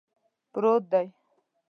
[0.53, 1.07] پروت دی